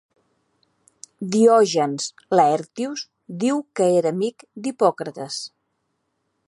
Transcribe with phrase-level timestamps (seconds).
[1.35, 2.07] Diògenes
[2.39, 3.05] Laertius
[3.45, 5.41] diu que era amic d'Hipòcrates.